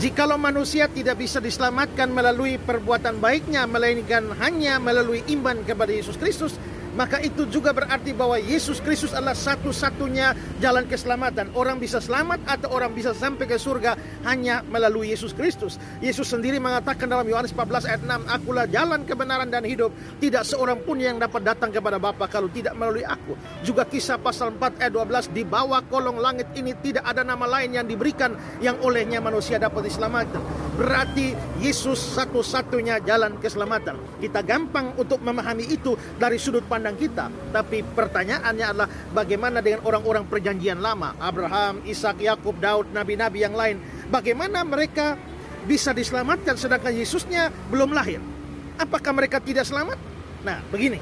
Jikalau 0.00 0.40
manusia 0.40 0.88
tidak 0.88 1.20
bisa 1.20 1.44
diselamatkan 1.44 2.08
melalui 2.08 2.56
perbuatan 2.56 3.20
baiknya, 3.20 3.68
melainkan 3.68 4.32
hanya 4.40 4.80
melalui 4.80 5.20
iman 5.28 5.60
kepada 5.60 5.92
Yesus 5.92 6.16
Kristus, 6.16 6.56
maka 6.94 7.22
itu 7.22 7.46
juga 7.46 7.70
berarti 7.70 8.10
bahwa 8.10 8.36
Yesus 8.38 8.82
Kristus 8.82 9.14
adalah 9.14 9.36
satu-satunya 9.36 10.34
jalan 10.58 10.86
keselamatan. 10.90 11.54
Orang 11.54 11.78
bisa 11.78 12.02
selamat 12.02 12.42
atau 12.46 12.68
orang 12.74 12.90
bisa 12.94 13.14
sampai 13.14 13.46
ke 13.46 13.56
surga 13.56 13.94
hanya 14.26 14.62
melalui 14.66 15.14
Yesus 15.14 15.30
Kristus. 15.30 15.78
Yesus 16.02 16.30
sendiri 16.30 16.58
mengatakan 16.58 17.06
dalam 17.06 17.26
Yohanes 17.26 17.54
14 17.54 17.88
ayat 17.90 18.02
6, 18.02 18.26
Akulah 18.26 18.66
jalan 18.66 19.06
kebenaran 19.06 19.48
dan 19.48 19.62
hidup. 19.62 19.94
Tidak 20.18 20.42
seorang 20.42 20.82
pun 20.82 20.98
yang 20.98 21.22
dapat 21.22 21.46
datang 21.46 21.70
kepada 21.70 22.02
Bapa 22.02 22.26
kalau 22.26 22.50
tidak 22.50 22.74
melalui 22.74 23.06
aku. 23.06 23.38
Juga 23.62 23.86
kisah 23.86 24.18
pasal 24.18 24.54
4 24.58 24.82
ayat 24.82 24.92
12, 24.92 25.30
di 25.36 25.42
bawah 25.46 25.82
kolong 25.86 26.18
langit 26.18 26.50
ini 26.58 26.74
tidak 26.82 27.06
ada 27.06 27.22
nama 27.22 27.46
lain 27.46 27.78
yang 27.78 27.86
diberikan 27.86 28.34
yang 28.58 28.78
olehnya 28.82 29.22
manusia 29.22 29.58
dapat 29.58 29.86
diselamatkan. 29.86 30.69
Berarti 30.80 31.36
Yesus 31.60 32.00
satu-satunya 32.16 33.04
jalan 33.04 33.36
keselamatan. 33.36 34.00
Kita 34.16 34.40
gampang 34.40 34.96
untuk 34.96 35.20
memahami 35.20 35.68
itu 35.68 35.92
dari 36.16 36.40
sudut 36.40 36.64
pandang 36.64 36.96
kita. 36.96 37.28
Tapi 37.52 37.84
pertanyaannya 37.84 38.64
adalah 38.64 38.88
bagaimana 39.12 39.60
dengan 39.60 39.84
orang-orang 39.84 40.24
perjanjian 40.24 40.80
lama? 40.80 41.20
Abraham, 41.20 41.84
Ishak, 41.84 42.24
Yakub, 42.24 42.56
Daud, 42.56 42.96
nabi-nabi 42.96 43.44
yang 43.44 43.52
lain. 43.52 43.76
Bagaimana 44.08 44.64
mereka 44.64 45.20
bisa 45.68 45.92
diselamatkan 45.92 46.56
sedangkan 46.56 46.96
Yesusnya 46.96 47.52
belum 47.68 47.92
lahir? 47.92 48.24
Apakah 48.80 49.12
mereka 49.12 49.36
tidak 49.36 49.68
selamat? 49.68 50.00
Nah, 50.48 50.64
begini. 50.72 50.96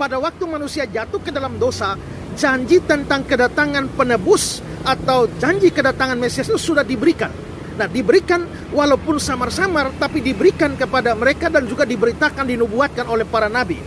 Pada 0.00 0.16
waktu 0.16 0.40
manusia 0.48 0.88
jatuh 0.88 1.20
ke 1.20 1.28
dalam 1.28 1.60
dosa, 1.60 2.00
janji 2.32 2.80
tentang 2.80 3.28
kedatangan 3.28 3.92
penebus 3.92 4.64
atau 4.88 5.28
janji 5.36 5.68
kedatangan 5.68 6.16
Mesias 6.16 6.48
itu 6.48 6.56
sudah 6.56 6.80
diberikan. 6.80 7.47
Nah, 7.78 7.86
diberikan 7.86 8.42
walaupun 8.74 9.22
samar-samar, 9.22 9.94
tapi 10.02 10.18
diberikan 10.18 10.74
kepada 10.74 11.14
mereka 11.14 11.46
dan 11.46 11.62
juga 11.62 11.86
diberitakan, 11.86 12.42
dinubuatkan 12.42 13.06
oleh 13.06 13.22
para 13.22 13.46
nabi. 13.46 13.78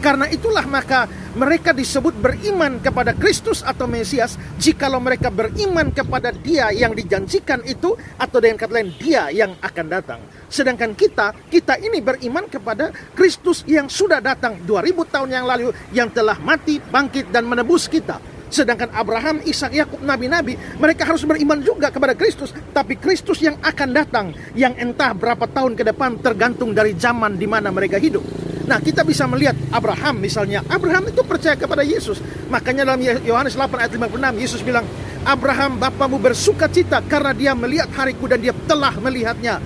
Karena 0.00 0.28
itulah 0.28 0.64
maka 0.68 1.08
mereka 1.32 1.72
disebut 1.72 2.12
beriman 2.20 2.76
kepada 2.76 3.16
Kristus 3.16 3.64
atau 3.64 3.88
Mesias 3.88 4.36
jikalau 4.60 5.00
mereka 5.00 5.32
beriman 5.32 5.88
kepada 5.92 6.28
dia 6.28 6.68
yang 6.76 6.92
dijanjikan 6.92 7.64
itu 7.64 7.96
atau 8.20 8.36
dengan 8.36 8.60
kata 8.60 8.72
lain 8.80 8.92
dia 9.00 9.32
yang 9.32 9.56
akan 9.64 9.86
datang. 9.88 10.20
Sedangkan 10.52 10.92
kita, 10.92 11.32
kita 11.48 11.80
ini 11.80 12.04
beriman 12.04 12.48
kepada 12.48 12.92
Kristus 13.16 13.64
yang 13.64 13.88
sudah 13.88 14.20
datang 14.20 14.60
2000 14.68 15.04
tahun 15.08 15.28
yang 15.32 15.44
lalu 15.48 15.72
yang 15.96 16.12
telah 16.12 16.36
mati, 16.36 16.84
bangkit 16.84 17.32
dan 17.32 17.48
menebus 17.48 17.88
kita. 17.88 18.33
Sedangkan 18.54 18.86
Abraham, 18.94 19.42
Ishak, 19.42 19.74
Yakub, 19.74 19.98
nabi-nabi, 20.06 20.54
mereka 20.78 21.02
harus 21.02 21.26
beriman 21.26 21.58
juga 21.58 21.90
kepada 21.90 22.14
Kristus. 22.14 22.54
Tapi 22.70 22.94
Kristus 22.94 23.42
yang 23.42 23.58
akan 23.58 23.90
datang, 23.90 24.30
yang 24.54 24.78
entah 24.78 25.10
berapa 25.10 25.50
tahun 25.50 25.74
ke 25.74 25.82
depan 25.90 26.22
tergantung 26.22 26.70
dari 26.70 26.94
zaman 26.94 27.34
di 27.34 27.50
mana 27.50 27.74
mereka 27.74 27.98
hidup. 27.98 28.22
Nah, 28.70 28.78
kita 28.78 29.02
bisa 29.02 29.26
melihat 29.26 29.58
Abraham 29.74 30.22
misalnya. 30.22 30.62
Abraham 30.70 31.10
itu 31.10 31.26
percaya 31.26 31.58
kepada 31.58 31.82
Yesus. 31.82 32.22
Makanya 32.46 32.86
dalam 32.86 33.02
Yohanes 33.02 33.58
8 33.58 33.74
ayat 33.74 33.90
56 33.90 34.38
Yesus 34.38 34.62
bilang, 34.62 34.86
"Abraham 35.26 35.82
bapamu 35.82 36.22
bersuka 36.22 36.70
cita 36.70 37.02
karena 37.10 37.34
dia 37.34 37.52
melihat 37.58 37.90
hariku 37.98 38.30
dan 38.30 38.38
dia 38.38 38.54
telah 38.70 38.94
melihatnya." 39.02 39.58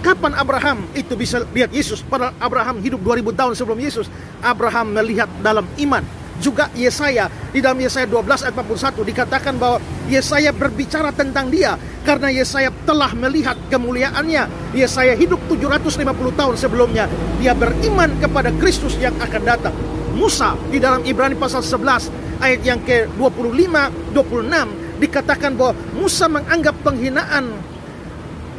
Kapan 0.00 0.34
Abraham 0.34 0.86
itu 0.94 1.14
bisa 1.14 1.46
lihat 1.50 1.70
Yesus? 1.70 2.02
Padahal 2.02 2.34
Abraham 2.42 2.82
hidup 2.82 3.02
2000 3.02 3.30
tahun 3.34 3.54
sebelum 3.54 3.78
Yesus. 3.78 4.10
Abraham 4.42 4.96
melihat 4.96 5.30
dalam 5.44 5.66
iman 5.78 6.02
juga 6.40 6.72
Yesaya 6.72 7.28
di 7.52 7.60
dalam 7.60 7.76
Yesaya 7.78 8.08
12 8.08 8.48
ayat 8.48 8.54
41 8.56 9.04
dikatakan 9.12 9.54
bahwa 9.60 9.78
Yesaya 10.08 10.50
berbicara 10.50 11.12
tentang 11.12 11.52
dia 11.52 11.76
karena 12.02 12.32
Yesaya 12.32 12.72
telah 12.88 13.12
melihat 13.12 13.54
kemuliaannya. 13.68 14.74
Yesaya 14.74 15.14
hidup 15.14 15.38
750 15.46 16.00
tahun 16.34 16.54
sebelumnya. 16.56 17.04
Dia 17.38 17.52
beriman 17.52 18.16
kepada 18.18 18.50
Kristus 18.56 18.96
yang 18.96 19.14
akan 19.20 19.42
datang. 19.44 19.76
Musa 20.16 20.58
di 20.72 20.82
dalam 20.82 21.06
Ibrani 21.06 21.38
pasal 21.38 21.62
11 21.62 22.42
ayat 22.42 22.60
yang 22.66 22.80
ke-25 22.82 24.12
26 24.16 25.00
dikatakan 25.00 25.56
bahwa 25.56 25.72
Musa 25.96 26.26
menganggap 26.28 26.76
penghinaan 26.84 27.44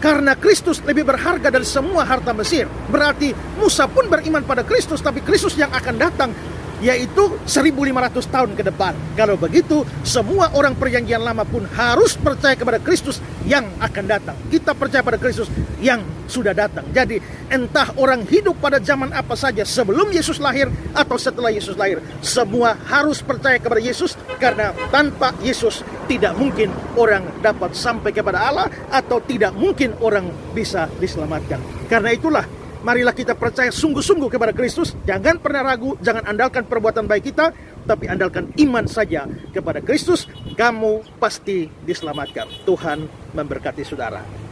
karena 0.01 0.33
Kristus 0.33 0.81
lebih 0.81 1.05
berharga 1.05 1.53
dari 1.53 1.63
semua 1.63 2.01
harta 2.01 2.33
Mesir. 2.33 2.65
Berarti 2.89 3.29
Musa 3.61 3.85
pun 3.85 4.09
beriman 4.09 4.41
pada 4.41 4.65
Kristus, 4.65 4.97
tapi 4.97 5.21
Kristus 5.21 5.53
yang 5.53 5.69
akan 5.69 5.95
datang 6.01 6.33
yaitu 6.81 7.29
1500 7.45 8.25
tahun 8.27 8.51
ke 8.57 8.63
depan. 8.73 8.97
Kalau 9.13 9.37
begitu, 9.37 9.85
semua 10.01 10.49
orang 10.57 10.73
perjanjian 10.73 11.21
lama 11.21 11.45
pun 11.45 11.63
harus 11.77 12.17
percaya 12.17 12.57
kepada 12.57 12.81
Kristus 12.81 13.21
yang 13.45 13.69
akan 13.77 14.05
datang. 14.09 14.35
Kita 14.49 14.73
percaya 14.73 15.05
pada 15.05 15.21
Kristus 15.21 15.47
yang 15.77 16.01
sudah 16.25 16.57
datang. 16.57 16.85
Jadi, 16.89 17.21
entah 17.53 17.93
orang 18.01 18.25
hidup 18.25 18.57
pada 18.57 18.81
zaman 18.81 19.13
apa 19.13 19.37
saja 19.37 19.61
sebelum 19.61 20.09
Yesus 20.09 20.41
lahir 20.41 20.67
atau 20.97 21.17
setelah 21.21 21.53
Yesus 21.53 21.77
lahir, 21.77 22.01
semua 22.25 22.73
harus 22.89 23.21
percaya 23.21 23.61
kepada 23.61 23.81
Yesus 23.81 24.17
karena 24.41 24.73
tanpa 24.89 25.37
Yesus 25.45 25.85
tidak 26.09 26.33
mungkin 26.35 26.73
orang 26.97 27.29
dapat 27.45 27.77
sampai 27.77 28.09
kepada 28.11 28.41
Allah 28.41 28.67
atau 28.89 29.21
tidak 29.21 29.53
mungkin 29.53 29.93
orang 30.01 30.27
bisa 30.55 30.89
diselamatkan. 30.97 31.61
Karena 31.91 32.15
itulah 32.15 32.45
Marilah 32.81 33.13
kita 33.13 33.37
percaya 33.37 33.69
sungguh-sungguh 33.69 34.25
kepada 34.25 34.57
Kristus. 34.57 34.97
Jangan 35.05 35.37
pernah 35.37 35.61
ragu, 35.61 35.93
jangan 36.01 36.25
andalkan 36.25 36.65
perbuatan 36.65 37.05
baik 37.05 37.29
kita, 37.29 37.53
tapi 37.85 38.09
andalkan 38.09 38.49
iman 38.57 38.89
saja 38.89 39.29
kepada 39.53 39.85
Kristus. 39.85 40.25
Kamu 40.57 41.21
pasti 41.21 41.69
diselamatkan. 41.85 42.49
Tuhan 42.65 43.05
memberkati 43.37 43.85
saudara. 43.85 44.50